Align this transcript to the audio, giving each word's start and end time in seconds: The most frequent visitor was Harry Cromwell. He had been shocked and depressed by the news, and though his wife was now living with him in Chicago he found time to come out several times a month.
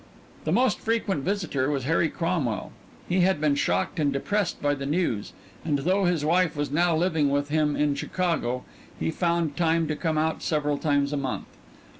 The 0.45 0.51
most 0.51 0.79
frequent 0.79 1.23
visitor 1.23 1.69
was 1.69 1.83
Harry 1.83 2.09
Cromwell. 2.09 2.71
He 3.07 3.19
had 3.19 3.39
been 3.39 3.53
shocked 3.53 3.99
and 3.99 4.11
depressed 4.11 4.59
by 4.59 4.73
the 4.73 4.87
news, 4.87 5.31
and 5.63 5.77
though 5.77 6.05
his 6.05 6.25
wife 6.25 6.55
was 6.55 6.71
now 6.71 6.97
living 6.97 7.29
with 7.29 7.49
him 7.49 7.75
in 7.75 7.93
Chicago 7.93 8.63
he 8.99 9.11
found 9.11 9.55
time 9.55 9.87
to 9.89 9.95
come 9.95 10.17
out 10.17 10.41
several 10.41 10.79
times 10.79 11.13
a 11.13 11.17
month. 11.17 11.45